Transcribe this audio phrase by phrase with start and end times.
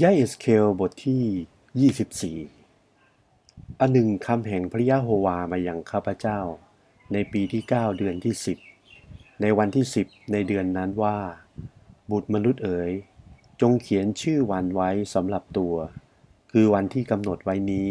[0.00, 6.40] ย่าเอสเคลบทที่ 24 อันหนึ่งคำแห่งพระยะโฮวามายังข้าพเจ้า
[7.12, 8.34] ในปีที่ 9 เดือนที่
[8.84, 11.18] 10 ในวันที่ 10 ในเดือนนั้นว่า
[12.10, 12.92] บุตรมนุษย์เอ๋ย
[13.60, 15.74] จงเขียนชื่อวันไว้สำหรับตัว
[16.52, 17.88] คือวันที่กำหนดไว้นี้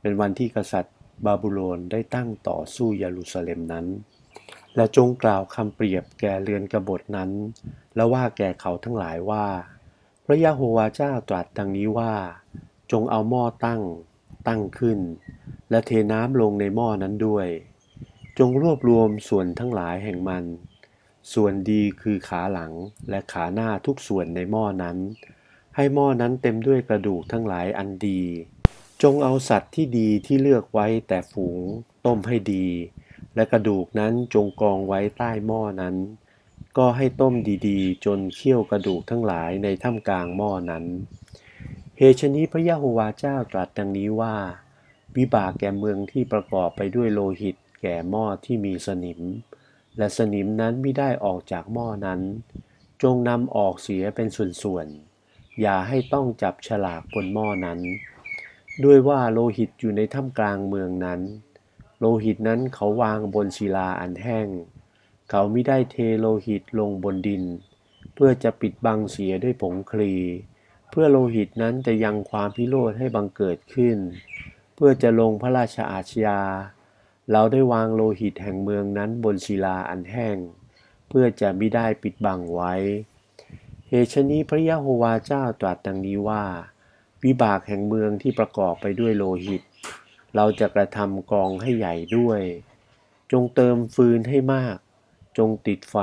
[0.00, 3.86] เป็นวันที่กษัตริย์บาบูโลนได้ตั้งต่อสู้เยรูซาเล็มนั้น
[4.76, 7.30] และจงกล่าวคำเปรียบแก่เรือนกบฏนั้น
[7.96, 9.46] และว่าแก่เขาทั้งหลายว่า
[10.26, 12.14] พระยะโฮวาเจ้าตรัสดังนี้ว่า
[12.92, 13.82] จงเอาหม้อตั้ง
[14.48, 14.98] ตั้งขึ้น
[15.70, 17.48] และเทน้ำลงในหม้อนั้นด้วย
[18.38, 20.44] จงรวบรวมส่วนทั้งหลายแห่งมัน
[21.34, 22.72] ส่วนดีคือขาหลัง
[23.10, 24.96] และขาหน้าทุกส่วนในหม้อนั้น
[25.76, 28.22] ให้หม้อนั้นเต็มด้วยกระดูกทั้งหลายอันดี
[29.02, 31.58] จงเอาสัตว์ที่ดีที่เลือกไว้แต่ฝูง
[32.06, 32.66] ต้มให้ดี
[33.34, 35.96] และกระดูกนั้นจงกองไว้ใต้หม้อนั้น
[36.76, 37.34] ก็ให้ต้ม
[37.68, 40.84] ดีๆ จนเคี่ยวกระดูกทั้งหลายในถ้ำกลางหม้อนั้น
[41.98, 44.36] เหตุชนี้พระยะโฮวาเจ้าตรัสดังนี้ว่า
[45.16, 49.20] วิบากแก่เมืองที่ประกอบไปด้วยโลหิต แก่หม้อที่มีสนิม
[49.98, 52.20] และสนิมนั้นไม่ได้ออกจากหม้อนั้น
[53.02, 54.28] จงนำออกเสียเป็น
[54.62, 57.80] ส่วนๆ อย่าให้ต้องจับฉลากบนหม้อนั้น
[58.84, 61.20] ด้วยว่าโลหิตอยู่ในถ้ำกลางเมืองนั้น
[61.98, 64.48] โลหิตนั้นเขาวางบนศิลาอันแห้ง
[65.34, 67.44] เขาไม่ได้เทโลหิตลงบนดิน
[68.14, 70.14] เพื่อจะปิดบังเสียด้วยผงคลี
[70.90, 73.98] เพื่อโลหิตนั้นจะยังความพิโรธให้บังเกิดขึ้น
[74.74, 76.40] เพื่อจะลงพระราชอาชญา
[77.30, 80.36] เราได้วางโลหิตแห่งเมืองนั้นบนศิลาอันแห้ง
[81.08, 82.74] เพื่อจะไม่ได้ปิดบังไว้
[83.88, 86.44] เหตุชนี้พระยะโฮวาเจ้าตรัสดังนี้ว่า
[87.24, 89.62] วิบากแห่งเมืองที่ประกอบไปด้วยโลหิต
[90.34, 92.40] เราจะกระทำกองให้ใหญ่ด้วย
[93.32, 94.78] จงเติมฟืนให้มาก
[95.38, 95.96] จงติดไฟ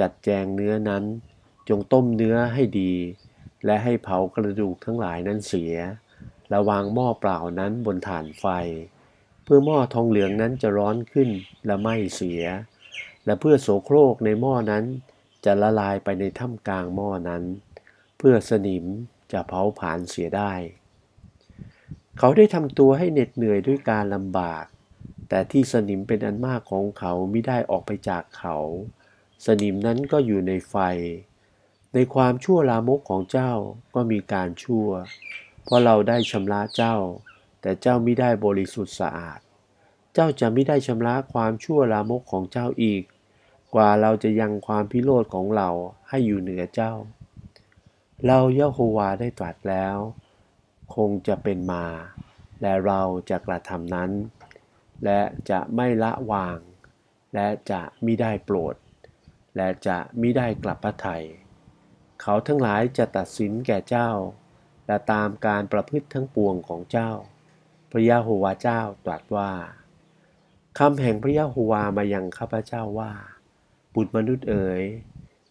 [0.00, 1.04] จัดแจงเนื้อนั้น
[1.68, 2.92] จงต้มเนื้อให้ดี
[3.64, 5.74] และให้เผากระดูกทั้งหลายนั้นเสีย
[6.54, 8.46] ระวางหม้อเปล่านั้นบนฐานไฟ
[9.44, 11.28] เพื่อหม้อทองเหลืองนั้นจะร้อนขึ้น
[11.66, 12.42] และไม่เสีย
[13.24, 14.84] และเพื่อโสโครกในหม้อนั้น
[15.44, 17.42] จะละลายไปในถ้ำกลางหม้อนั้น
[18.18, 18.84] เพื่อสนิม
[19.32, 20.52] จะเผาผลาญเสียได้
[22.18, 24.64] เขาได้ทำตัวให้เหน็ดเหนื่อยด้วยการลำบาก
[25.28, 28.56] แต่ที่สนิมเป็นอันมากของเขาไม่ได้ออกไปจากเขา
[29.46, 30.76] สนิมนั้นก็อยู่ในไฟ
[31.94, 33.52] ในความชั่วลามกของเจ้า
[33.94, 34.88] ก็มีการชั่ว
[35.64, 36.96] เพราะเราได้ชำระเจ้า
[37.60, 39.40] แต่เจ้าไม่ได้บริสุทธิ์สะอาด
[40.14, 43.02] เจ้าจะไม่ได้ชำระความชั่วลามกของเจ้าอีก
[43.74, 45.68] กว่าเราจะยังความพิโรธของเรา
[46.08, 46.92] ให้อยู่เหนือเจ้า
[48.26, 49.96] เราเยโฮวาได้ตรัสแล้ว
[50.94, 51.84] คงจะเป็นมา
[52.60, 54.10] และเราจะกระทำนั้น
[55.04, 55.20] และ
[55.50, 56.58] จะไม่ละวาง
[57.34, 58.74] และจะมิได้โปรด
[59.56, 61.24] และจะมิได้กลับพระไทย
[62.20, 64.10] เขาทั้งหลายจะตัดสินแก่เจ้า
[64.86, 67.10] และตามการประพฤติทั้งปวงของเจ้า
[67.90, 69.52] พระยาโฮวาเจ้าตรัสว่า
[70.78, 73.12] คำแห่งพระยาโฮวามายังข้าพเจ้าว่า
[73.94, 74.82] บุตรมนุษย์เอ๋ย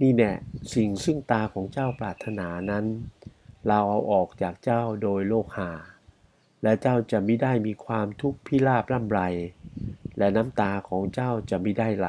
[0.00, 0.32] นี่แน่
[0.74, 2.84] สิ่งซึ่งตาของเจ้าปรารถนานั้น
[3.66, 5.70] เราเอาออกจากเจ้าโดยโลกหา
[6.62, 9.20] และเจ้าจะไม่ได้มีความทุกข์พิราบร่ำไร
[10.18, 12.08] และน้ำตาของเจ้าจะไม่ได้ไหล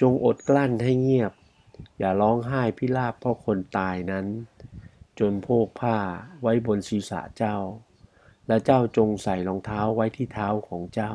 [0.00, 1.32] จงอดกลั้นให้เงียบ
[1.98, 4.26] อย่าร้องไห้พิราบเพราะคนตายนั้น
[5.18, 5.96] จนโพกผ้า
[6.42, 7.56] ไว้บนศีรษะเจ้า
[8.48, 11.14] และเจ้าจงใส่รองเท้าไว้ที่เท้าของเจ้า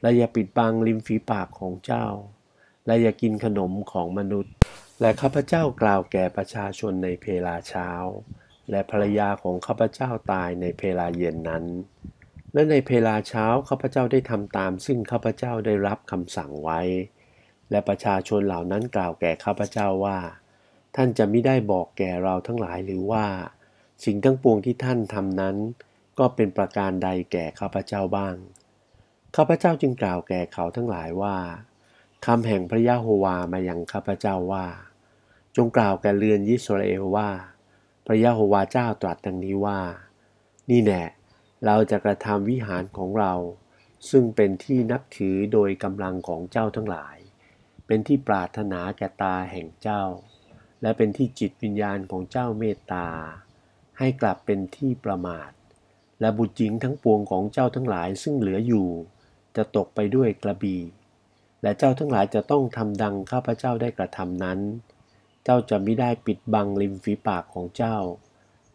[0.00, 2.06] และอย่าปิดบังริมฝีปากของเจ้า
[2.86, 4.54] และอย่ากินขนมของมนุษย์
[5.00, 7.90] และข้าพเจ้ากล่าวแก่ประชาชนในเพลาเช้า
[8.70, 11.64] และภรรยาของข้าพเจ้าตายในเพลาเย็นนั้น
[12.52, 16.80] และในเพลาเช้าข้าพเจ้าได้ทำตาม ซึ่งข้าพเจ้าได้รับคำสั่งไว้
[17.70, 20.18] และประชาชนเหล่านั้นกล่าวแก่ข้าพเจ้าว่า
[20.96, 23.26] ท่านจะไม่ได้บอกแก่เราทั้งหลายหรือว่า
[24.04, 25.56] สิ่งทั้งปวงที่ท่านทำนั้น
[26.18, 28.36] ก็เป็นประการใดแก่ข้าพเจ้าบ้าง
[29.36, 31.36] ข้าพเจ้าจึงกล่าวแก่เขาทั้งหลายว่า
[32.26, 34.66] คำแห่งพระยะโฮวามายังข้าพเจ้าว่า
[35.56, 37.28] จงกล่าวแก่เรือนยิสราเอลว่า
[38.10, 39.80] ระยะโฮวาเจ้าตรัสดังนี้ว่า
[40.70, 41.02] นี่แน่
[41.66, 43.34] เราจะกระทำวิหารของเรา
[44.10, 47.16] ซึ่งเป็นที่นับถือโดยกำลังของเจ้าทั้งหลาย
[47.86, 50.02] เป็นที่ปรารถนาแก่ตาแห่งเจ้า
[50.82, 53.08] และเป็นที่จิตวิญญาณของเจ้าเมตตา
[53.98, 55.50] ให้กลับเป็นที่ประมาท
[56.20, 58.88] และบุตรหญิงทั้งปวงของเจ้าทั้งหลายซึ่งเหลืออยู่
[59.56, 60.82] จะตกไปด้วยกระบี่
[61.62, 64.58] และเจ้าทั้งหลายจะต้องทำดังข้าพเจ้าได้กระทำนั้น
[65.44, 67.96] เจ้าจะไม่ได้ปิดบังริมฝีปากของเจ้า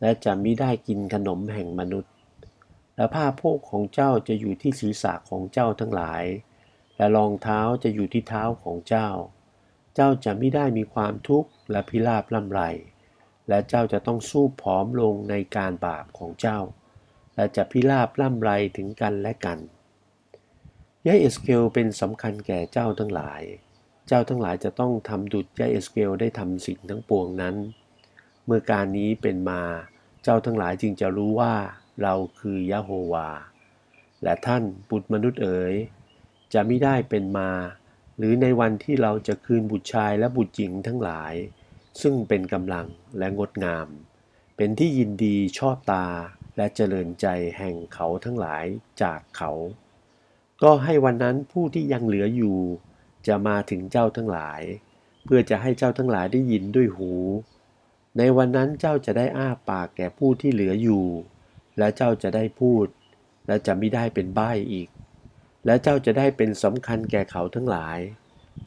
[0.01, 2.13] และจะไม่ได้กินขนมแห่งมนุษย์
[2.95, 6.23] และผ้าโพกของเจ้าจะอยู่ที่ศีรษะของเจ้าทั้งหลาย
[6.97, 9.09] และรองเท้าจะอยู่ที่เท้าของเจ้า
[9.95, 12.61] เจ้าจะไม่ได้มีความทุกข์และพิลาปร่ำไร
[13.49, 16.59] และเจ้าจะต้องซูบผอมลงในการบาปของเจ้า
[17.35, 19.59] และจะพิลาปร่ำไรถึงกันและกัน
[21.05, 27.55] ยาเอสเกลเป็นสำคัญแก่เจ้าทั้งหลายเจ้าทั้งหลายจะต้องทำดุจยาเอสเกลได้ทำสิ่งทั้งปวงนั้น
[28.45, 29.61] เมื่อการนี้เป็นมา
[30.23, 31.53] เจ้าทั้งหลายจึงจะรู้ว่า
[32.01, 33.29] เราคือยะโฮวา
[34.23, 35.73] และท่านบุตรมนุษย์เอ๋ย
[36.53, 37.51] จะไม่ได้เป็นมา
[38.17, 41.33] หรือในวันที่เราจะคืนบุตรชายและบุตรหญิงทั้งหลาย
[42.01, 42.87] ซึ่งเป็นกำลัง
[43.17, 43.87] และงดงาม
[44.57, 46.07] เป็นที่ยินดีชอบตา
[46.57, 48.65] และเจริญใจแห่งเขาทั้งหลาย
[49.01, 49.51] จากเขา
[50.63, 52.57] ก็ให้วันนั้นผู้ที่ยังเหลืออยู่
[53.27, 54.61] จะมาถึงเจ้าทั้งหลาย
[55.23, 57.13] เพื่อจะให้เจ้าทั้งหลายได้ยินด้วยหู
[58.17, 61.05] ในวันนั้นเจ้าจะได้อ้าปากแก่ผู้ที่เหลืออยู่
[61.77, 62.87] และเจ้าจะได้พูด
[63.47, 64.89] และจะไม่ได้เป็นใบ้อีก
[65.65, 67.99] และเจ้าจะได้เป็นสำคัญแก่เขาทั้งหลาย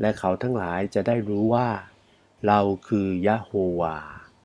[0.01, 1.69] และเขาทั้งหลายจะได้รู้ว่า
[2.47, 3.99] เราคือยะโฮวา